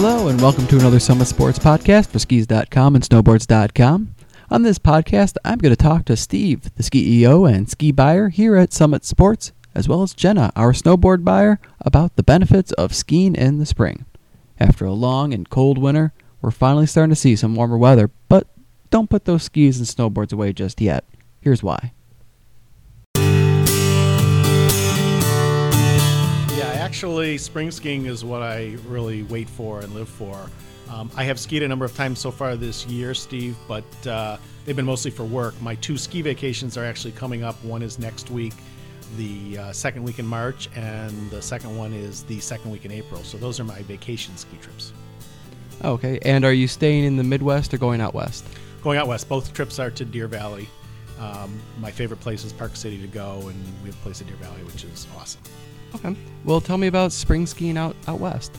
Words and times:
Hello, 0.00 0.28
and 0.28 0.40
welcome 0.40 0.64
to 0.68 0.78
another 0.78 1.00
Summit 1.00 1.26
Sports 1.26 1.58
podcast 1.58 2.06
for 2.06 2.20
skis.com 2.20 2.94
and 2.94 3.02
snowboards.com. 3.02 4.14
On 4.48 4.62
this 4.62 4.78
podcast, 4.78 5.34
I'm 5.44 5.58
going 5.58 5.74
to 5.74 5.76
talk 5.76 6.04
to 6.04 6.16
Steve, 6.16 6.72
the 6.76 6.84
ski 6.84 7.18
EO 7.18 7.46
and 7.46 7.68
ski 7.68 7.90
buyer 7.90 8.28
here 8.28 8.54
at 8.54 8.72
Summit 8.72 9.04
Sports, 9.04 9.50
as 9.74 9.88
well 9.88 10.04
as 10.04 10.14
Jenna, 10.14 10.52
our 10.54 10.72
snowboard 10.72 11.24
buyer, 11.24 11.58
about 11.80 12.14
the 12.14 12.22
benefits 12.22 12.70
of 12.74 12.94
skiing 12.94 13.34
in 13.34 13.58
the 13.58 13.66
spring. 13.66 14.04
After 14.60 14.84
a 14.84 14.92
long 14.92 15.34
and 15.34 15.50
cold 15.50 15.78
winter, 15.78 16.12
we're 16.40 16.52
finally 16.52 16.86
starting 16.86 17.10
to 17.10 17.16
see 17.16 17.34
some 17.34 17.56
warmer 17.56 17.76
weather, 17.76 18.08
but 18.28 18.46
don't 18.90 19.10
put 19.10 19.24
those 19.24 19.42
skis 19.42 19.78
and 19.78 19.88
snowboards 19.88 20.32
away 20.32 20.52
just 20.52 20.80
yet. 20.80 21.04
Here's 21.40 21.64
why. 21.64 21.92
Actually, 26.88 27.36
spring 27.36 27.70
skiing 27.70 28.06
is 28.06 28.24
what 28.24 28.40
I 28.40 28.74
really 28.86 29.22
wait 29.24 29.46
for 29.46 29.80
and 29.80 29.94
live 29.94 30.08
for. 30.08 30.48
Um, 30.88 31.10
I 31.18 31.24
have 31.24 31.38
skied 31.38 31.62
a 31.62 31.68
number 31.68 31.84
of 31.84 31.94
times 31.94 32.18
so 32.18 32.30
far 32.30 32.56
this 32.56 32.86
year, 32.86 33.12
Steve, 33.12 33.58
but 33.68 33.84
uh, 34.06 34.38
they've 34.64 34.74
been 34.74 34.86
mostly 34.86 35.10
for 35.10 35.24
work. 35.24 35.60
My 35.60 35.74
two 35.74 35.98
ski 35.98 36.22
vacations 36.22 36.78
are 36.78 36.86
actually 36.86 37.12
coming 37.12 37.44
up. 37.44 37.62
One 37.62 37.82
is 37.82 37.98
next 37.98 38.30
week, 38.30 38.54
the 39.18 39.58
uh, 39.58 39.72
second 39.72 40.02
week 40.02 40.18
in 40.18 40.26
March, 40.26 40.70
and 40.76 41.30
the 41.30 41.42
second 41.42 41.76
one 41.76 41.92
is 41.92 42.22
the 42.22 42.40
second 42.40 42.70
week 42.70 42.86
in 42.86 42.90
April. 42.90 43.22
So 43.22 43.36
those 43.36 43.60
are 43.60 43.64
my 43.64 43.82
vacation 43.82 44.34
ski 44.38 44.56
trips. 44.62 44.94
Okay, 45.84 46.18
and 46.22 46.42
are 46.42 46.54
you 46.54 46.66
staying 46.66 47.04
in 47.04 47.18
the 47.18 47.24
Midwest 47.24 47.74
or 47.74 47.76
going 47.76 48.00
out 48.00 48.14
west? 48.14 48.46
Going 48.82 48.96
out 48.96 49.08
west, 49.08 49.28
both 49.28 49.52
trips 49.52 49.78
are 49.78 49.90
to 49.90 50.06
Deer 50.06 50.26
Valley. 50.26 50.66
Um, 51.20 51.60
my 51.80 51.90
favorite 51.90 52.20
place 52.20 52.44
is 52.44 52.52
Park 52.54 52.76
City 52.76 52.98
to 52.98 53.08
go, 53.08 53.46
and 53.48 53.62
we 53.82 53.90
have 53.90 53.98
a 53.98 54.02
place 54.02 54.22
at 54.22 54.26
Deer 54.26 54.36
Valley, 54.36 54.64
which 54.64 54.84
is 54.84 55.06
awesome. 55.18 55.42
Okay. 55.94 56.14
Well, 56.44 56.60
tell 56.60 56.78
me 56.78 56.86
about 56.86 57.12
spring 57.12 57.46
skiing 57.46 57.76
out, 57.76 57.96
out 58.06 58.20
west. 58.20 58.56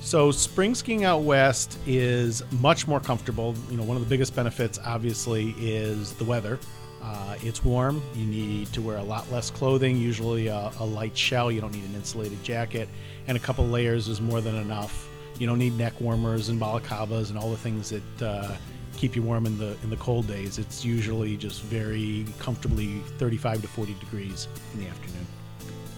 So 0.00 0.30
spring 0.30 0.74
skiing 0.74 1.04
out 1.04 1.22
west 1.22 1.78
is 1.86 2.42
much 2.60 2.86
more 2.86 3.00
comfortable. 3.00 3.54
You 3.70 3.76
know, 3.76 3.82
one 3.82 3.96
of 3.96 4.02
the 4.02 4.08
biggest 4.08 4.34
benefits, 4.34 4.78
obviously, 4.84 5.50
is 5.58 6.12
the 6.14 6.24
weather. 6.24 6.58
Uh, 7.02 7.36
it's 7.42 7.64
warm. 7.64 8.02
You 8.14 8.26
need 8.26 8.72
to 8.72 8.82
wear 8.82 8.98
a 8.98 9.02
lot 9.02 9.30
less 9.30 9.50
clothing, 9.50 9.96
usually 9.96 10.48
a, 10.48 10.72
a, 10.80 10.84
light 10.84 11.16
shell. 11.16 11.50
You 11.50 11.60
don't 11.60 11.72
need 11.72 11.84
an 11.84 11.94
insulated 11.94 12.42
jacket, 12.42 12.88
and 13.26 13.36
a 13.36 13.40
couple 13.40 13.66
layers 13.66 14.08
is 14.08 14.20
more 14.20 14.40
than 14.40 14.56
enough. 14.56 15.08
You 15.38 15.46
don't 15.46 15.58
need 15.58 15.76
neck 15.78 16.00
warmers 16.00 16.48
and 16.48 16.60
balaclavas 16.60 17.30
and 17.30 17.38
all 17.38 17.50
the 17.50 17.56
things 17.56 17.90
that 17.90 18.22
uh, 18.22 18.56
keep 18.96 19.14
you 19.14 19.22
warm 19.22 19.46
in 19.46 19.56
the 19.58 19.76
in 19.82 19.90
the 19.90 19.96
cold 19.96 20.26
days. 20.26 20.58
It's 20.58 20.84
usually 20.84 21.36
just 21.36 21.62
very 21.62 22.26
comfortably 22.40 22.98
35 23.18 23.62
to 23.62 23.68
40 23.68 23.94
degrees 23.94 24.48
in 24.74 24.80
the 24.80 24.88
afternoon 24.88 25.26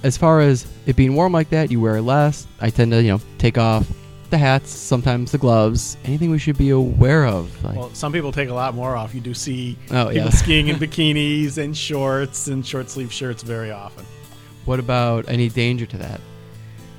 as 0.02 0.16
far 0.16 0.40
as 0.40 0.66
it 0.86 0.96
being 0.96 1.14
warm 1.14 1.32
like 1.32 1.50
that, 1.50 1.70
you 1.70 1.80
wear 1.80 2.00
less. 2.00 2.46
I 2.60 2.70
tend 2.70 2.92
to, 2.92 3.02
you 3.02 3.12
know, 3.12 3.20
take 3.38 3.58
off 3.58 3.86
the 4.30 4.38
hats, 4.38 4.70
sometimes 4.70 5.32
the 5.32 5.38
gloves. 5.38 5.96
Anything 6.04 6.30
we 6.30 6.38
should 6.38 6.56
be 6.56 6.70
aware 6.70 7.26
of? 7.26 7.64
Like, 7.64 7.76
well, 7.76 7.92
some 7.94 8.12
people 8.12 8.32
take 8.32 8.48
a 8.48 8.54
lot 8.54 8.74
more 8.74 8.96
off. 8.96 9.14
You 9.14 9.20
do 9.20 9.34
see 9.34 9.76
oh, 9.90 10.08
people 10.08 10.14
yeah. 10.14 10.30
skiing 10.30 10.68
in 10.68 10.76
bikinis 10.76 11.58
and 11.58 11.76
shorts 11.76 12.48
and 12.48 12.64
short 12.64 12.88
sleeve 12.88 13.12
shirts 13.12 13.42
very 13.42 13.70
often. 13.70 14.06
What 14.64 14.78
about 14.78 15.28
any 15.28 15.48
danger 15.48 15.86
to 15.86 15.96
that? 15.98 16.20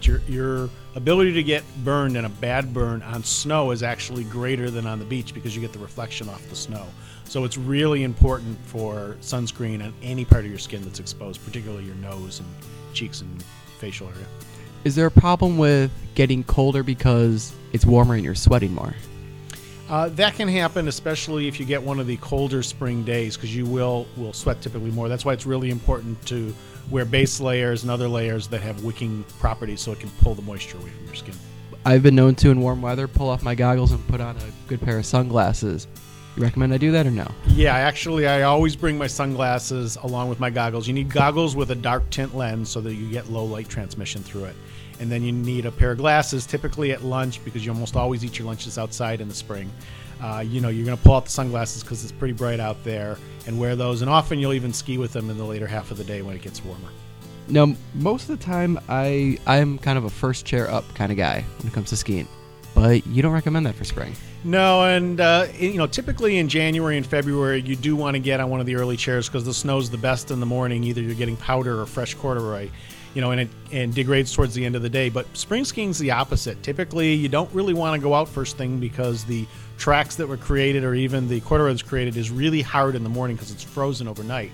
Your, 0.02 0.20
your 0.28 0.70
ability 0.96 1.34
to 1.34 1.44
get 1.44 1.64
burned 1.84 2.18
and 2.18 2.26
a 2.26 2.30
bad 2.30 2.74
burn 2.74 3.02
on 3.04 3.24
snow 3.24 3.72
is 3.72 3.84
actually 3.84 4.24
greater 4.26 4.70
than 4.70 4.88
on 4.88 5.00
the 5.00 5.06
beach 5.06 5.34
because 5.34 5.56
you 5.56 5.62
get 5.62 5.72
the 5.72 5.80
reflection 5.80 6.28
off 6.28 6.48
the 6.50 6.56
snow. 6.56 6.86
So 7.32 7.46
it's 7.46 7.58
really 7.58 8.04
important 8.04 8.60
for 8.66 9.16
sunscreen 9.22 9.82
on 9.82 9.94
any 10.04 10.26
part 10.26 10.44
of 10.44 10.50
your 10.50 10.60
skin 10.60 10.82
that's 10.82 11.00
exposed, 11.00 11.42
particularly 11.46 11.86
your 11.86 11.96
nose 11.96 12.42
and 12.42 12.50
cheeks 12.94 13.22
and 13.22 13.42
facial 13.80 14.09
area. 14.09 14.25
Is 14.84 14.96
there 14.96 15.06
a 15.06 15.12
problem 15.12 15.58
with 15.58 15.92
getting 16.14 16.44
colder 16.44 16.84
because 16.84 17.53
it's 17.72 17.86
warmer 17.86 18.16
and 18.16 18.25
you're 18.25 18.36
sweating 18.36 18.75
more? 18.75 18.94
Uh, 19.90 20.09
that 20.09 20.36
can 20.36 20.50
happen, 20.50 20.90
especially 20.90 21.47
if 21.47 21.58
you 21.58 21.66
get 21.66 21.81
one 21.81 22.02
of 22.02 22.08
the 22.08 22.18
colder 22.18 22.62
spring 22.62 23.02
days, 23.06 23.38
because 23.38 23.56
you 23.56 23.66
will 23.66 24.08
will 24.18 24.34
sweat 24.34 24.62
typically 24.62 24.92
more. 24.92 25.08
That's 25.08 25.24
why 25.24 25.31
it's 25.31 25.46
really 25.46 25.69
important 25.69 26.22
to 26.25 26.53
wear 26.90 27.06
base 27.06 27.40
layers 27.40 27.84
and 27.84 27.92
other 27.92 28.09
layers 28.09 28.48
that 28.48 28.59
have 28.59 28.84
wicking 28.84 29.24
properties, 29.40 29.80
so 29.80 29.94
it 29.94 30.02
can 30.02 30.09
pull 30.19 30.36
the 30.36 30.42
moisture 30.42 30.75
away 30.80 30.90
from 30.90 31.06
your 31.06 31.16
skin. 31.16 31.36
I've 31.86 32.03
been 32.03 32.16
known 32.16 32.36
to, 32.36 32.50
in 32.50 32.59
warm 32.59 32.81
weather, 32.81 33.08
pull 33.08 33.30
off 33.30 33.42
my 33.42 33.56
goggles 33.56 33.94
and 33.94 34.06
put 34.09 34.19
on 34.19 34.36
a 34.36 34.68
good 34.68 34.81
pair 34.81 35.00
of 35.00 35.06
sunglasses 35.06 35.88
you 36.36 36.44
recommend 36.44 36.74
I 36.74 36.78
do 36.78 36.92
that 36.92 37.06
or 37.06 37.12
no? 37.12 37.30
Yeah, 37.47 37.75
actually, 37.75 38.28
I 38.28 38.44
always 38.44 38.75
bring 38.75 38.97
my 38.97 39.08
sunglasses 39.08 39.97
along 39.97 40.30
with 40.30 40.40
my 40.40 40.50
goggles. 40.50 40.88
You 40.88 40.94
need 40.94 41.09
goggles 41.09 41.56
with 41.56 41.72
a 41.72 41.75
dark 41.75 42.09
tint 42.09 42.36
lens 42.36 42.69
so 42.69 42.81
that 42.81 42.96
you 42.96 43.09
get 43.09 43.30
low 43.30 43.46
light 43.46 43.68
transmission 43.69 44.24
through 44.24 44.46
it. 44.46 44.56
And 45.00 45.12
then 45.12 45.24
you 45.24 45.31
need 45.31 45.66
a 45.66 45.72
pair 45.72 45.92
of 45.92 45.97
glasses, 45.97 46.46
typically 46.46 46.92
at 46.92 47.03
lunch, 47.03 47.44
because 47.44 47.66
you 47.66 47.72
almost 47.72 47.96
always 47.96 48.24
eat 48.24 48.38
your 48.38 48.47
lunches 48.47 48.78
outside 48.78 49.19
in 49.19 49.28
the 49.28 49.34
spring. 49.34 49.72
Uh, 50.22 50.44
you 50.46 50.62
know, 50.62 50.69
you're 50.69 50.86
going 50.86 50.97
to 50.97 51.03
pull 51.03 51.16
out 51.16 51.25
the 51.25 51.31
sunglasses 51.31 51.81
because 51.81 52.03
it's 52.03 52.12
pretty 52.12 52.34
bright 52.34 52.59
out 52.59 52.84
there 52.84 53.18
and 53.48 53.59
wear 53.59 53.75
those. 53.75 54.02
And 54.02 54.09
often 54.09 54.40
you'll 54.40 54.53
even 54.53 54.72
ski 54.72 55.00
with 55.00 55.12
them 55.12 55.30
in 55.31 55.38
the 55.38 55.44
later 55.44 55.66
half 55.66 55.90
of 55.90 55.98
the 55.98 56.03
day 56.03 56.22
when 56.22 56.36
it 56.36 56.44
gets 56.44 56.63
warmer. 56.63 56.90
Now, 57.48 57.75
most 57.96 58.30
of 58.30 58.40
the 58.40 58.46
time, 58.46 58.80
I 58.88 59.38
I'm 59.48 59.78
kind 59.80 59.98
of 59.98 60.06
a 60.06 60.09
first 60.09 60.46
chair 60.46 60.69
up 60.69 60.86
kind 60.94 61.12
of 61.12 61.18
guy 61.18 61.44
when 61.58 61.68
it 61.68 61.74
comes 61.74 61.90
to 61.90 61.98
skiing, 61.98 62.28
but 62.81 63.06
you 63.06 63.22
don't 63.22 63.31
recommend 63.31 63.68
that 63.68 63.75
for 63.75 63.84
spring. 63.84 64.16
No, 64.44 64.84
and 64.84 65.22
uh, 65.22 65.46
you 65.56 65.78
know, 65.78 65.86
typically 65.86 66.40
in 66.40 66.50
January 66.50 66.97
and 66.97 67.06
February, 67.06 67.62
you 67.62 67.75
do 67.75 67.96
want 67.96 68.16
to 68.16 68.19
get 68.19 68.40
on 68.40 68.50
one 68.50 68.59
of 68.59 68.66
the 68.66 68.75
early 68.75 68.97
chairs 68.97 69.28
because 69.28 69.46
the 69.46 69.53
snow's 69.53 69.92
the 69.92 70.00
best 70.00 70.31
in 70.31 70.40
the 70.40 70.47
morning. 70.47 70.84
Either 70.84 71.00
you're 71.00 71.14
getting 71.14 71.38
powder 71.38 71.80
or 71.80 71.86
fresh 71.86 72.16
corduroy, 72.16 72.69
you 73.14 73.22
know, 73.22 73.30
and 73.30 73.42
it 73.42 73.50
and 73.72 73.94
degrades 73.94 74.34
towards 74.34 74.56
the 74.56 74.66
end 74.66 74.75
of 74.75 74.81
the 74.81 74.90
day. 74.90 75.09
But 75.09 75.28
spring 75.38 75.64
skiing's 75.64 76.00
the 76.00 76.09
opposite. 76.09 76.64
Typically, 76.64 77.14
you 77.14 77.30
don't 77.30 77.53
really 77.53 77.75
want 77.75 78.02
to 78.02 78.03
go 78.03 78.16
out 78.16 78.28
first 78.28 78.58
thing 78.58 78.80
because 78.80 79.25
the 79.25 79.46
tracks 79.78 80.16
that 80.16 80.28
were 80.28 80.38
created 80.38 80.84
or 80.84 80.96
even 80.96 81.28
the 81.28 81.40
corduroy 81.42 81.78
created 81.86 82.18
is 82.18 82.31
really 82.31 82.63
hard 82.63 82.96
in 82.96 83.03
the 83.03 83.09
morning 83.09 83.36
because 83.36 83.52
it's 83.52 83.63
frozen 83.63 84.08
overnight. 84.08 84.52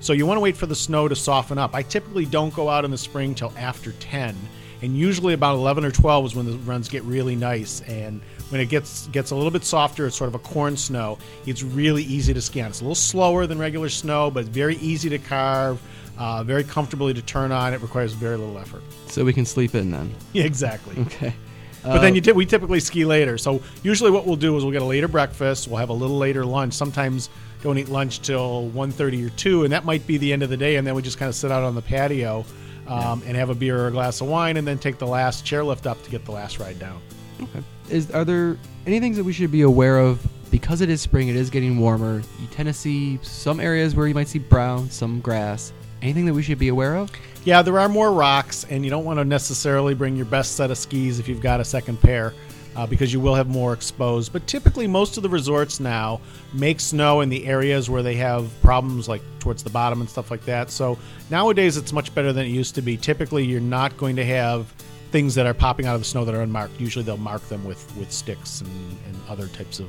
So 0.00 0.12
you 0.12 0.26
want 0.26 0.36
to 0.36 0.42
wait 0.42 0.56
for 0.56 0.66
the 0.66 0.74
snow 0.76 1.08
to 1.08 1.16
soften 1.16 1.56
up. 1.56 1.74
I 1.74 1.82
typically 1.82 2.26
don't 2.26 2.52
go 2.52 2.68
out 2.68 2.84
in 2.84 2.90
the 2.90 2.98
spring 2.98 3.34
till 3.34 3.54
after 3.56 3.92
10 3.92 4.36
and 4.82 4.96
usually 4.96 5.34
about 5.34 5.54
11 5.56 5.84
or 5.84 5.90
12 5.90 6.26
is 6.26 6.34
when 6.34 6.46
the 6.46 6.56
runs 6.58 6.88
get 6.88 7.02
really 7.04 7.36
nice. 7.36 7.80
And 7.82 8.20
when 8.48 8.60
it 8.60 8.68
gets 8.68 9.06
gets 9.08 9.30
a 9.30 9.36
little 9.36 9.50
bit 9.50 9.64
softer 9.64 10.06
it's 10.06 10.16
sort 10.16 10.28
of 10.28 10.34
a 10.34 10.38
corn 10.38 10.76
snow. 10.76 11.18
It's 11.46 11.62
really 11.62 12.02
easy 12.04 12.34
to 12.34 12.40
scan. 12.40 12.68
It's 12.70 12.80
a 12.80 12.84
little 12.84 12.94
slower 12.94 13.46
than 13.46 13.58
regular 13.58 13.88
snow 13.88 14.30
but 14.30 14.46
very 14.46 14.76
easy 14.76 15.08
to 15.10 15.18
carve 15.18 15.80
uh, 16.18 16.44
very 16.44 16.64
comfortably 16.64 17.14
to 17.14 17.22
turn 17.22 17.52
on. 17.52 17.72
It 17.72 17.80
requires 17.80 18.12
very 18.12 18.36
little 18.36 18.58
effort. 18.58 18.82
So 19.06 19.24
we 19.24 19.32
can 19.32 19.46
sleep 19.46 19.74
in 19.74 19.90
then. 19.90 20.14
Yeah 20.32 20.44
exactly. 20.44 20.96
Okay. 21.02 21.34
But 21.82 21.90
uh, 21.90 21.98
then 22.00 22.14
you 22.14 22.20
t- 22.20 22.32
we 22.32 22.44
typically 22.44 22.80
ski 22.80 23.06
later. 23.06 23.38
So 23.38 23.62
usually 23.82 24.10
what 24.10 24.26
we'll 24.26 24.36
do 24.36 24.56
is 24.56 24.64
we'll 24.64 24.72
get 24.72 24.82
a 24.82 24.86
later 24.86 25.08
breakfast. 25.08 25.66
We'll 25.66 25.78
have 25.78 25.88
a 25.88 25.94
little 25.94 26.18
later 26.18 26.44
lunch. 26.44 26.74
Sometimes 26.74 27.30
don't 27.62 27.78
eat 27.78 27.88
lunch 27.88 28.20
till 28.20 28.70
1.30 28.74 29.26
or 29.26 29.30
2 29.30 29.64
and 29.64 29.72
that 29.72 29.84
might 29.84 30.06
be 30.06 30.16
the 30.16 30.32
end 30.32 30.42
of 30.42 30.48
the 30.50 30.56
day 30.56 30.76
and 30.76 30.86
then 30.86 30.94
we 30.94 31.02
just 31.02 31.18
kind 31.18 31.28
of 31.28 31.34
sit 31.34 31.50
out 31.50 31.62
on 31.62 31.74
the 31.74 31.82
patio 31.82 32.44
um, 32.90 33.22
and 33.24 33.36
have 33.36 33.48
a 33.48 33.54
beer 33.54 33.78
or 33.78 33.88
a 33.88 33.90
glass 33.90 34.20
of 34.20 34.28
wine, 34.28 34.56
and 34.56 34.66
then 34.66 34.78
take 34.78 34.98
the 34.98 35.06
last 35.06 35.46
chairlift 35.46 35.86
up 35.86 36.02
to 36.02 36.10
get 36.10 36.24
the 36.24 36.32
last 36.32 36.58
ride 36.58 36.78
down. 36.78 37.00
Okay. 37.40 37.62
Is 37.88 38.10
are 38.10 38.24
there 38.24 38.58
any 38.86 39.00
things 39.00 39.16
that 39.16 39.24
we 39.24 39.32
should 39.32 39.52
be 39.52 39.62
aware 39.62 39.98
of 39.98 40.20
because 40.50 40.80
it 40.80 40.90
is 40.90 41.00
spring? 41.00 41.28
It 41.28 41.36
is 41.36 41.48
getting 41.48 41.78
warmer. 41.78 42.22
You 42.40 42.46
tend 42.50 42.66
to 42.66 42.72
see 42.72 43.18
some 43.22 43.60
areas 43.60 43.94
where 43.94 44.06
you 44.06 44.14
might 44.14 44.28
see 44.28 44.40
brown, 44.40 44.90
some 44.90 45.20
grass. 45.20 45.72
Anything 46.02 46.26
that 46.26 46.34
we 46.34 46.42
should 46.42 46.58
be 46.58 46.68
aware 46.68 46.96
of? 46.96 47.10
Yeah, 47.44 47.62
there 47.62 47.78
are 47.78 47.88
more 47.88 48.12
rocks, 48.12 48.64
and 48.68 48.84
you 48.84 48.90
don't 48.90 49.04
want 49.04 49.18
to 49.18 49.24
necessarily 49.24 49.94
bring 49.94 50.16
your 50.16 50.26
best 50.26 50.56
set 50.56 50.70
of 50.70 50.78
skis 50.78 51.18
if 51.18 51.28
you've 51.28 51.40
got 51.40 51.60
a 51.60 51.64
second 51.64 52.00
pair 52.00 52.34
uh, 52.76 52.86
because 52.86 53.12
you 53.12 53.20
will 53.20 53.34
have 53.34 53.48
more 53.48 53.72
exposed. 53.72 54.32
But 54.32 54.46
typically, 54.46 54.86
most 54.86 55.16
of 55.16 55.22
the 55.22 55.28
resorts 55.28 55.80
now 55.80 56.20
make 56.52 56.80
snow 56.80 57.20
in 57.20 57.28
the 57.28 57.46
areas 57.46 57.90
where 57.90 58.02
they 58.02 58.14
have 58.16 58.50
problems, 58.62 59.08
like 59.08 59.22
towards 59.38 59.62
the 59.62 59.70
bottom 59.70 60.00
and 60.00 60.08
stuff 60.08 60.30
like 60.30 60.44
that. 60.44 60.70
So 60.70 60.98
nowadays, 61.30 61.76
it's 61.76 61.92
much 61.92 62.14
better 62.14 62.32
than 62.32 62.46
it 62.46 62.50
used 62.50 62.74
to 62.76 62.82
be. 62.82 62.96
Typically, 62.96 63.44
you're 63.44 63.60
not 63.60 63.96
going 63.96 64.16
to 64.16 64.24
have 64.24 64.72
things 65.10 65.34
that 65.34 65.46
are 65.46 65.54
popping 65.54 65.86
out 65.86 65.94
of 65.94 66.00
the 66.00 66.06
snow 66.06 66.24
that 66.24 66.34
are 66.34 66.42
unmarked. 66.42 66.80
Usually, 66.80 67.04
they'll 67.04 67.16
mark 67.16 67.42
them 67.48 67.64
with 67.64 67.94
with 67.96 68.12
sticks 68.12 68.60
and, 68.60 68.98
and 69.06 69.16
other 69.28 69.48
types 69.48 69.80
of 69.80 69.88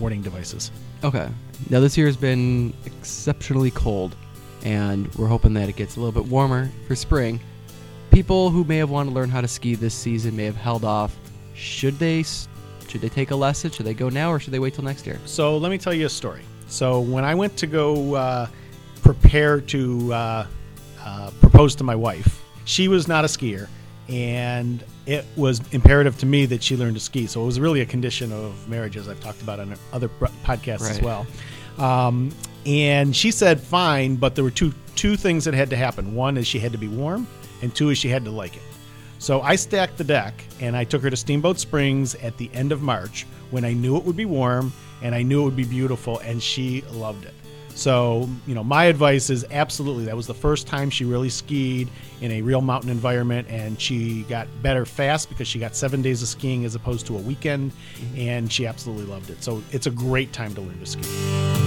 warning 0.00 0.22
devices. 0.22 0.70
Okay. 1.04 1.28
Now 1.70 1.80
this 1.80 1.96
year 1.96 2.06
has 2.06 2.16
been 2.16 2.74
exceptionally 2.84 3.70
cold, 3.70 4.16
and 4.64 5.12
we're 5.14 5.28
hoping 5.28 5.54
that 5.54 5.68
it 5.68 5.76
gets 5.76 5.96
a 5.96 6.00
little 6.00 6.20
bit 6.20 6.30
warmer 6.30 6.70
for 6.86 6.94
spring. 6.94 7.40
People 8.10 8.50
who 8.50 8.64
may 8.64 8.78
have 8.78 8.90
wanted 8.90 9.10
to 9.10 9.16
learn 9.16 9.28
how 9.28 9.40
to 9.40 9.48
ski 9.48 9.74
this 9.74 9.94
season 9.94 10.36
may 10.36 10.44
have 10.44 10.56
held 10.56 10.84
off 10.84 11.16
should 11.56 11.98
they 11.98 12.22
should 12.22 13.00
they 13.00 13.08
take 13.08 13.30
a 13.30 13.36
lesson? 13.36 13.70
Should 13.70 13.86
they 13.86 13.94
go 13.94 14.08
now, 14.08 14.30
or 14.30 14.38
should 14.38 14.52
they 14.52 14.58
wait 14.58 14.74
till 14.74 14.84
next 14.84 15.06
year? 15.06 15.18
So 15.24 15.56
let 15.56 15.70
me 15.70 15.78
tell 15.78 15.94
you 15.94 16.06
a 16.06 16.10
story. 16.10 16.42
So 16.68 17.00
when 17.00 17.24
I 17.24 17.34
went 17.34 17.56
to 17.58 17.66
go 17.66 18.14
uh, 18.14 18.46
prepare 19.02 19.60
to 19.60 20.12
uh, 20.12 20.46
uh, 21.00 21.30
propose 21.40 21.74
to 21.76 21.84
my 21.84 21.94
wife, 21.94 22.42
she 22.64 22.88
was 22.88 23.08
not 23.08 23.24
a 23.24 23.28
skier, 23.28 23.68
and 24.08 24.84
it 25.06 25.24
was 25.36 25.60
imperative 25.72 26.18
to 26.18 26.26
me 26.26 26.46
that 26.46 26.62
she 26.62 26.76
learn 26.76 26.94
to 26.94 27.00
ski. 27.00 27.26
So 27.26 27.42
it 27.42 27.46
was 27.46 27.58
really 27.58 27.80
a 27.80 27.86
condition 27.86 28.32
of 28.32 28.68
marriage, 28.68 28.96
as 28.96 29.08
I've 29.08 29.20
talked 29.20 29.42
about 29.42 29.60
on 29.60 29.74
other 29.92 30.08
podcasts 30.08 30.82
right. 30.82 30.90
as 30.90 31.00
well. 31.00 31.26
Um, 31.78 32.32
and 32.64 33.14
she 33.14 33.30
said 33.30 33.60
fine, 33.60 34.16
but 34.16 34.34
there 34.34 34.44
were 34.44 34.50
two 34.50 34.72
two 34.94 35.16
things 35.16 35.44
that 35.44 35.54
had 35.54 35.70
to 35.70 35.76
happen. 35.76 36.14
One 36.14 36.36
is 36.36 36.46
she 36.46 36.58
had 36.58 36.72
to 36.72 36.78
be 36.78 36.88
warm, 36.88 37.26
and 37.62 37.74
two 37.74 37.90
is 37.90 37.98
she 37.98 38.08
had 38.08 38.24
to 38.24 38.30
like 38.30 38.56
it. 38.56 38.62
So 39.18 39.40
I 39.40 39.56
stacked 39.56 39.98
the 39.98 40.04
deck 40.04 40.34
and 40.60 40.76
I 40.76 40.84
took 40.84 41.02
her 41.02 41.10
to 41.10 41.16
Steamboat 41.16 41.58
Springs 41.58 42.14
at 42.16 42.36
the 42.36 42.50
end 42.52 42.72
of 42.72 42.82
March 42.82 43.26
when 43.50 43.64
I 43.64 43.72
knew 43.72 43.96
it 43.96 44.04
would 44.04 44.16
be 44.16 44.24
warm 44.24 44.72
and 45.02 45.14
I 45.14 45.22
knew 45.22 45.42
it 45.42 45.44
would 45.44 45.56
be 45.56 45.64
beautiful, 45.64 46.18
and 46.20 46.42
she 46.42 46.82
loved 46.90 47.26
it. 47.26 47.34
So, 47.74 48.28
you 48.46 48.54
know, 48.54 48.64
my 48.64 48.86
advice 48.86 49.28
is 49.28 49.44
absolutely 49.50 50.06
that 50.06 50.16
was 50.16 50.26
the 50.26 50.34
first 50.34 50.66
time 50.66 50.88
she 50.88 51.04
really 51.04 51.28
skied 51.28 51.90
in 52.22 52.32
a 52.32 52.40
real 52.40 52.62
mountain 52.62 52.88
environment, 52.88 53.46
and 53.50 53.78
she 53.78 54.22
got 54.22 54.48
better 54.62 54.86
fast 54.86 55.28
because 55.28 55.46
she 55.46 55.58
got 55.58 55.76
seven 55.76 56.00
days 56.00 56.22
of 56.22 56.28
skiing 56.28 56.64
as 56.64 56.74
opposed 56.74 57.06
to 57.06 57.16
a 57.16 57.20
weekend, 57.20 57.72
mm-hmm. 57.72 58.18
and 58.18 58.50
she 58.50 58.66
absolutely 58.66 59.04
loved 59.04 59.28
it. 59.28 59.44
So, 59.44 59.62
it's 59.72 59.86
a 59.86 59.90
great 59.90 60.32
time 60.32 60.54
to 60.54 60.62
learn 60.62 60.78
to 60.80 60.86
ski. 60.86 61.65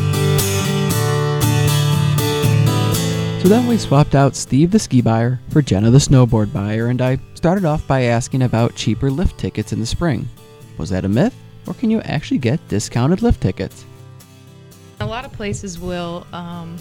So 3.39 3.47
then 3.47 3.67
we 3.67 3.77
swapped 3.77 4.15
out 4.15 4.35
Steve 4.35 4.69
the 4.69 4.79
ski 4.79 4.99
buyer 4.99 5.39
for 5.49 5.61
Jenna 5.61 5.89
the 5.89 5.97
snowboard 5.97 6.51
buyer, 6.51 6.87
and 6.87 7.01
I 7.01 7.19
started 7.35 7.63
off 7.63 7.87
by 7.87 8.01
asking 8.03 8.41
about 8.41 8.75
cheaper 8.75 9.09
lift 9.09 9.39
tickets 9.39 9.71
in 9.71 9.79
the 9.79 9.85
spring. 9.85 10.27
Was 10.77 10.89
that 10.89 11.05
a 11.05 11.07
myth, 11.07 11.33
or 11.65 11.73
can 11.73 11.89
you 11.89 12.01
actually 12.01 12.39
get 12.39 12.59
discounted 12.67 13.21
lift 13.21 13.39
tickets? 13.39 13.85
A 14.99 15.05
lot 15.05 15.23
of 15.23 15.31
places 15.31 15.79
will, 15.79 16.27
um, 16.33 16.75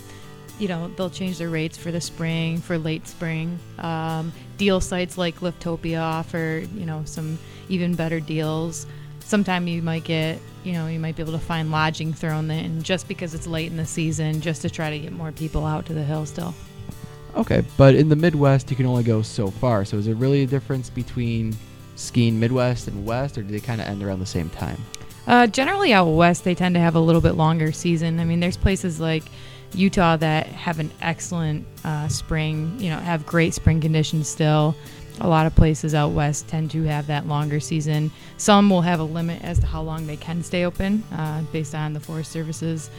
you 0.58 0.66
know, 0.66 0.88
they'll 0.96 1.08
change 1.08 1.38
their 1.38 1.48
rates 1.48 1.78
for 1.78 1.92
the 1.92 2.00
spring, 2.00 2.60
for 2.60 2.76
late 2.76 3.06
spring. 3.06 3.56
Um, 3.78 4.32
deal 4.56 4.80
sites 4.80 5.16
like 5.16 5.38
Liftopia 5.38 6.00
offer, 6.02 6.64
you 6.74 6.86
know, 6.86 7.02
some 7.04 7.38
even 7.68 7.94
better 7.94 8.18
deals. 8.18 8.84
Sometime 9.28 9.68
you 9.68 9.82
might 9.82 10.04
get, 10.04 10.38
you 10.64 10.72
know, 10.72 10.86
you 10.86 10.98
might 10.98 11.14
be 11.14 11.22
able 11.22 11.34
to 11.34 11.38
find 11.38 11.70
lodging 11.70 12.14
thrown 12.14 12.50
in 12.50 12.82
just 12.82 13.06
because 13.06 13.34
it's 13.34 13.46
late 13.46 13.70
in 13.70 13.76
the 13.76 13.84
season, 13.84 14.40
just 14.40 14.62
to 14.62 14.70
try 14.70 14.88
to 14.88 14.98
get 14.98 15.12
more 15.12 15.32
people 15.32 15.66
out 15.66 15.84
to 15.84 15.92
the 15.92 16.02
hill 16.02 16.24
still. 16.24 16.54
Okay, 17.36 17.62
but 17.76 17.94
in 17.94 18.08
the 18.08 18.16
Midwest, 18.16 18.70
you 18.70 18.76
can 18.76 18.86
only 18.86 19.02
go 19.02 19.20
so 19.20 19.50
far. 19.50 19.84
So 19.84 19.98
is 19.98 20.06
there 20.06 20.14
really 20.14 20.44
a 20.44 20.46
difference 20.46 20.88
between 20.88 21.54
skiing 21.94 22.40
Midwest 22.40 22.88
and 22.88 23.04
West, 23.04 23.36
or 23.36 23.42
do 23.42 23.52
they 23.52 23.60
kind 23.60 23.82
of 23.82 23.86
end 23.86 24.02
around 24.02 24.20
the 24.20 24.24
same 24.24 24.48
time? 24.48 24.82
Uh, 25.26 25.46
generally, 25.46 25.92
out 25.92 26.06
west, 26.06 26.44
they 26.44 26.54
tend 26.54 26.74
to 26.76 26.80
have 26.80 26.94
a 26.94 27.00
little 27.00 27.20
bit 27.20 27.32
longer 27.32 27.70
season. 27.70 28.20
I 28.20 28.24
mean, 28.24 28.40
there's 28.40 28.56
places 28.56 28.98
like 28.98 29.24
Utah 29.74 30.16
that 30.16 30.46
have 30.46 30.78
an 30.78 30.90
excellent 31.02 31.66
uh, 31.84 32.08
spring, 32.08 32.80
you 32.80 32.88
know, 32.88 32.96
have 32.96 33.26
great 33.26 33.52
spring 33.52 33.78
conditions 33.82 34.26
still. 34.26 34.74
A 35.20 35.28
lot 35.28 35.46
of 35.46 35.54
places 35.54 35.94
out 35.94 36.12
west 36.12 36.48
tend 36.48 36.70
to 36.72 36.84
have 36.84 37.08
that 37.08 37.26
longer 37.26 37.60
season. 37.60 38.10
Some 38.36 38.70
will 38.70 38.82
have 38.82 39.00
a 39.00 39.04
limit 39.04 39.42
as 39.42 39.58
to 39.58 39.66
how 39.66 39.82
long 39.82 40.06
they 40.06 40.16
can 40.16 40.42
stay 40.42 40.64
open 40.64 41.02
uh, 41.12 41.42
based 41.52 41.74
on 41.74 41.92
the 41.92 42.00
Forest 42.00 42.30
Services 42.30 42.90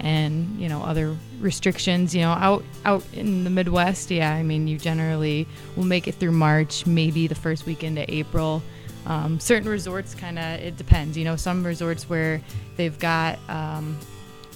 and 0.00 0.60
you 0.60 0.68
know 0.68 0.82
other 0.82 1.16
restrictions. 1.40 2.14
You 2.14 2.22
know, 2.22 2.30
out 2.30 2.64
out 2.84 3.04
in 3.12 3.44
the 3.44 3.50
Midwest, 3.50 4.10
yeah, 4.10 4.32
I 4.32 4.42
mean, 4.42 4.68
you 4.68 4.78
generally 4.78 5.46
will 5.76 5.84
make 5.84 6.08
it 6.08 6.14
through 6.16 6.32
March, 6.32 6.86
maybe 6.86 7.26
the 7.26 7.34
first 7.34 7.66
weekend 7.66 7.98
of 7.98 8.06
April. 8.08 8.62
Um, 9.06 9.40
certain 9.40 9.68
resorts 9.68 10.14
kind 10.14 10.38
of 10.38 10.60
it 10.60 10.76
depends. 10.76 11.16
You 11.16 11.24
know, 11.24 11.36
some 11.36 11.64
resorts 11.64 12.08
where 12.08 12.40
they've 12.76 12.98
got 12.98 13.38
um, 13.48 13.98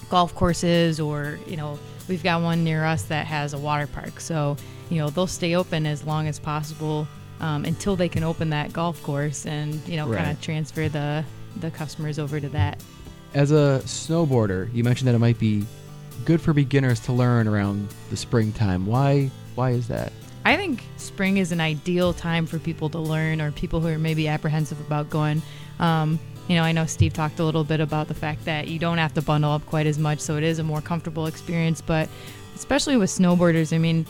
golf 0.08 0.34
courses, 0.34 1.00
or 1.00 1.38
you 1.46 1.56
know, 1.56 1.78
we've 2.08 2.22
got 2.22 2.42
one 2.42 2.64
near 2.64 2.84
us 2.84 3.04
that 3.04 3.26
has 3.26 3.54
a 3.54 3.58
water 3.58 3.86
park. 3.86 4.20
So 4.20 4.56
you 4.90 4.98
know, 4.98 5.10
they'll 5.10 5.26
stay 5.26 5.54
open 5.54 5.86
as 5.86 6.04
long 6.04 6.28
as 6.28 6.38
possible 6.38 7.06
um, 7.40 7.64
until 7.64 7.96
they 7.96 8.08
can 8.08 8.22
open 8.22 8.50
that 8.50 8.72
golf 8.72 9.02
course, 9.02 9.46
and 9.46 9.74
you 9.88 9.96
know, 9.96 10.06
kind 10.12 10.30
of 10.30 10.40
transfer 10.40 10.88
the 10.88 11.24
the 11.56 11.70
customers 11.70 12.18
over 12.18 12.40
to 12.40 12.48
that. 12.50 12.82
As 13.34 13.50
a 13.50 13.80
snowboarder, 13.84 14.72
you 14.74 14.84
mentioned 14.84 15.08
that 15.08 15.14
it 15.14 15.18
might 15.18 15.38
be 15.38 15.64
good 16.24 16.40
for 16.40 16.52
beginners 16.52 17.00
to 17.00 17.12
learn 17.12 17.48
around 17.48 17.88
the 18.10 18.16
springtime. 18.16 18.86
Why? 18.86 19.30
Why 19.54 19.70
is 19.70 19.88
that? 19.88 20.12
I 20.44 20.56
think 20.56 20.82
spring 20.96 21.36
is 21.36 21.52
an 21.52 21.60
ideal 21.60 22.12
time 22.12 22.46
for 22.46 22.58
people 22.58 22.88
to 22.90 22.98
learn 22.98 23.40
or 23.40 23.52
people 23.52 23.80
who 23.80 23.88
are 23.88 23.98
maybe 23.98 24.28
apprehensive 24.28 24.80
about 24.80 25.08
going. 25.08 25.40
Um, 25.78 26.18
you 26.48 26.56
know, 26.56 26.62
I 26.62 26.72
know 26.72 26.86
Steve 26.86 27.12
talked 27.12 27.38
a 27.38 27.44
little 27.44 27.64
bit 27.64 27.80
about 27.80 28.08
the 28.08 28.14
fact 28.14 28.44
that 28.46 28.66
you 28.68 28.78
don't 28.78 28.98
have 28.98 29.14
to 29.14 29.22
bundle 29.22 29.52
up 29.52 29.64
quite 29.66 29.86
as 29.86 29.98
much, 29.98 30.18
so 30.18 30.36
it 30.36 30.42
is 30.42 30.58
a 30.58 30.64
more 30.64 30.80
comfortable 30.80 31.26
experience. 31.26 31.80
But 31.80 32.08
especially 32.56 32.96
with 32.96 33.10
snowboarders, 33.10 33.72
I 33.72 33.78
mean, 33.78 34.04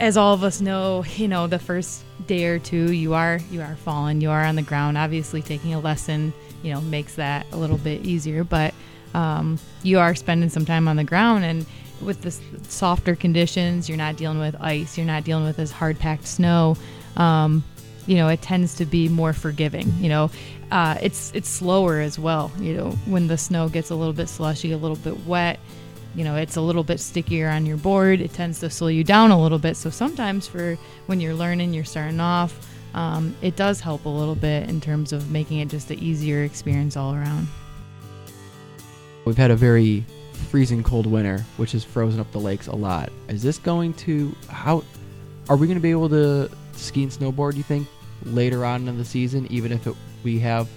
as 0.00 0.16
all 0.16 0.32
of 0.32 0.42
us 0.42 0.60
know, 0.60 1.04
you 1.16 1.28
know, 1.28 1.46
the 1.46 1.58
first 1.58 2.02
day 2.26 2.46
or 2.46 2.58
two, 2.58 2.92
you 2.92 3.14
are 3.14 3.38
you 3.50 3.60
are 3.60 3.76
falling, 3.76 4.20
you 4.20 4.30
are 4.30 4.44
on 4.44 4.56
the 4.56 4.62
ground. 4.62 4.98
Obviously, 4.98 5.42
taking 5.42 5.74
a 5.74 5.78
lesson, 5.78 6.32
you 6.62 6.72
know, 6.72 6.80
makes 6.80 7.14
that 7.16 7.46
a 7.52 7.56
little 7.56 7.76
bit 7.76 8.04
easier. 8.04 8.42
But 8.42 8.74
um, 9.14 9.58
you 9.82 9.98
are 9.98 10.14
spending 10.14 10.48
some 10.48 10.64
time 10.64 10.88
on 10.88 10.96
the 10.96 11.04
ground, 11.04 11.44
and 11.44 11.66
with 12.00 12.22
the 12.22 12.30
softer 12.68 13.14
conditions, 13.14 13.88
you're 13.88 13.98
not 13.98 14.16
dealing 14.16 14.38
with 14.38 14.56
ice, 14.58 14.96
you're 14.96 15.06
not 15.06 15.24
dealing 15.24 15.44
with 15.44 15.58
this 15.58 15.70
hard 15.70 15.98
packed 15.98 16.26
snow. 16.26 16.76
Um, 17.16 17.62
you 18.06 18.16
know, 18.16 18.28
it 18.28 18.40
tends 18.40 18.76
to 18.76 18.86
be 18.86 19.08
more 19.08 19.34
forgiving. 19.34 19.92
You 19.98 20.08
know, 20.08 20.30
uh, 20.70 20.96
it's 21.02 21.30
it's 21.34 21.48
slower 21.48 22.00
as 22.00 22.18
well. 22.18 22.50
You 22.58 22.74
know, 22.74 22.90
when 23.04 23.26
the 23.26 23.36
snow 23.36 23.68
gets 23.68 23.90
a 23.90 23.94
little 23.94 24.14
bit 24.14 24.30
slushy, 24.30 24.72
a 24.72 24.78
little 24.78 24.96
bit 24.96 25.26
wet, 25.26 25.60
you 26.14 26.24
know 26.24 26.36
it's 26.36 26.56
a 26.56 26.60
little 26.60 26.84
bit 26.84 26.98
stickier 27.00 27.48
on 27.48 27.66
your 27.66 27.76
board 27.76 28.20
it 28.20 28.32
tends 28.32 28.60
to 28.60 28.68
slow 28.68 28.88
you 28.88 29.04
down 29.04 29.30
a 29.30 29.40
little 29.40 29.58
bit 29.58 29.76
so 29.76 29.90
sometimes 29.90 30.46
for 30.46 30.76
when 31.06 31.20
you're 31.20 31.34
learning 31.34 31.72
you're 31.72 31.84
starting 31.84 32.20
off 32.20 32.68
um, 32.94 33.36
it 33.40 33.54
does 33.54 33.80
help 33.80 34.04
a 34.04 34.08
little 34.08 34.34
bit 34.34 34.68
in 34.68 34.80
terms 34.80 35.12
of 35.12 35.30
making 35.30 35.60
it 35.60 35.68
just 35.68 35.90
an 35.90 35.98
easier 36.00 36.42
experience 36.42 36.96
all 36.96 37.14
around 37.14 37.46
We've 39.24 39.36
had 39.36 39.50
a 39.50 39.56
very 39.56 40.04
freezing 40.48 40.82
cold 40.82 41.06
winter, 41.06 41.44
which 41.56 41.72
has 41.72 41.84
frozen 41.84 42.20
up 42.20 42.30
the 42.32 42.40
lakes 42.40 42.66
a 42.66 42.74
lot. 42.74 43.10
Is 43.28 43.42
this 43.42 43.58
going 43.58 43.94
to 43.94 44.34
how? 44.48 44.82
Are 45.48 45.56
we 45.56 45.66
going 45.66 45.78
to 45.78 45.82
be 45.82 45.90
able 45.90 46.08
to 46.08 46.50
ski 46.72 47.02
and 47.02 47.12
snowboard? 47.12 47.56
You 47.56 47.62
think 47.62 47.86
later 48.24 48.64
on 48.64 48.88
in 48.88 48.98
the 48.98 49.04
season, 49.04 49.46
even 49.50 49.72
if 49.72 49.86
it, 49.86 49.94
we 50.24 50.38
have 50.40 50.68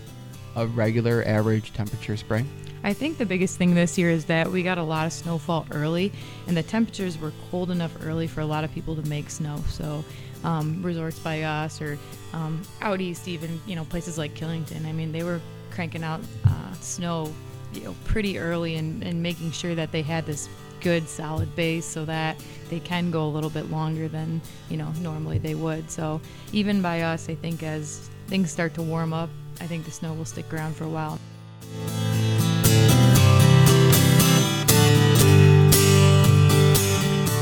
a 0.56 0.68
regular 0.68 1.24
average 1.26 1.74
temperature 1.74 2.18
spring? 2.18 2.48
I 2.84 2.94
think 2.94 3.18
the 3.18 3.26
biggest 3.26 3.58
thing 3.58 3.76
this 3.76 3.98
year 3.98 4.10
is 4.10 4.26
that 4.26 4.52
we 4.52 4.62
got 4.62 4.78
a 4.78 4.84
lot 4.84 5.06
of 5.06 5.14
snowfall 5.14 5.66
early, 5.72 6.12
and 6.48 6.58
the 6.58 6.64
temperatures 6.64 7.18
were 7.18 7.32
cold 7.50 7.72
enough 7.72 7.96
early 8.04 8.28
for 8.28 8.42
a 8.42 8.46
lot 8.46 8.64
of 8.64 8.74
people 8.74 8.96
to 8.96 9.08
make 9.08 9.30
snow. 9.30 9.58
So, 9.70 10.04
um, 10.44 10.84
resorts 10.84 11.18
by 11.20 11.44
us 11.44 11.82
or 11.82 11.98
um, 12.34 12.62
out 12.82 13.00
east, 13.00 13.30
even 13.30 13.62
you 13.66 13.76
know 13.76 13.86
places 13.86 14.18
like 14.18 14.34
Killington. 14.34 14.86
I 14.86 14.92
mean, 14.92 15.14
they 15.14 15.24
were 15.24 15.40
cranking 15.72 16.04
out 16.04 16.20
uh, 16.46 16.74
snow, 16.82 17.34
you 17.74 17.82
know, 17.82 17.96
pretty 18.04 18.38
early 18.38 18.76
and, 18.76 19.02
and 19.02 19.24
making 19.24 19.52
sure 19.52 19.76
that 19.76 19.92
they 19.92 20.02
had 20.02 20.26
this 20.26 20.50
good 20.82 21.08
solid 21.08 21.56
base 21.56 21.86
so 21.86 22.04
that 22.04 22.36
they 22.70 22.82
can 22.82 23.10
go 23.10 23.26
a 23.26 23.32
little 23.32 23.50
bit 23.50 23.72
longer 23.72 24.10
than 24.10 24.42
you 24.70 24.76
know 24.76 24.92
normally 25.00 25.38
they 25.38 25.56
would. 25.56 25.90
So, 25.90 26.20
even 26.52 26.82
by 26.82 27.04
us, 27.04 27.30
I 27.30 27.36
think 27.36 27.64
as 27.64 28.10
things 28.28 28.52
start 28.52 28.74
to 28.74 28.82
warm 28.82 29.14
up, 29.14 29.30
I 29.62 29.68
think 29.68 29.86
the 29.86 29.92
snow 29.92 30.14
will 30.14 30.26
stick 30.26 30.52
around 30.54 30.76
for 30.76 30.84
a 30.84 30.90
while. 30.90 31.18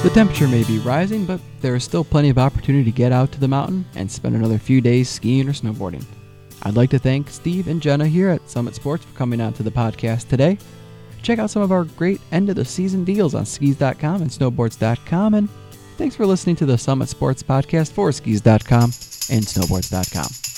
The 0.03 0.09
temperature 0.09 0.47
may 0.47 0.63
be 0.63 0.79
rising, 0.79 1.25
but 1.25 1.39
there 1.61 1.75
is 1.75 1.83
still 1.83 2.03
plenty 2.03 2.29
of 2.29 2.39
opportunity 2.39 2.83
to 2.85 2.91
get 2.91 3.11
out 3.11 3.31
to 3.33 3.39
the 3.39 3.47
mountain 3.47 3.85
and 3.95 4.11
spend 4.11 4.35
another 4.35 4.57
few 4.57 4.81
days 4.81 5.07
skiing 5.07 5.47
or 5.47 5.53
snowboarding. 5.53 6.03
I'd 6.63 6.75
like 6.75 6.89
to 6.89 6.99
thank 6.99 7.29
Steve 7.29 7.67
and 7.67 7.79
Jenna 7.79 8.07
here 8.07 8.29
at 8.29 8.49
Summit 8.49 8.73
Sports 8.73 9.05
for 9.05 9.15
coming 9.15 9.39
on 9.41 9.53
to 9.53 9.63
the 9.63 9.69
podcast 9.69 10.27
today. 10.27 10.57
Check 11.21 11.37
out 11.37 11.51
some 11.51 11.61
of 11.61 11.71
our 11.71 11.83
great 11.83 12.19
end 12.31 12.49
of 12.49 12.55
the 12.55 12.65
season 12.65 13.03
deals 13.03 13.35
on 13.35 13.45
skis.com 13.45 14.23
and 14.23 14.31
snowboards.com. 14.31 15.35
And 15.35 15.49
thanks 15.97 16.15
for 16.15 16.25
listening 16.25 16.55
to 16.57 16.65
the 16.65 16.79
Summit 16.79 17.07
Sports 17.07 17.43
podcast 17.43 17.91
for 17.91 18.11
skis.com 18.11 18.85
and 19.29 19.45
snowboards.com. 19.45 20.50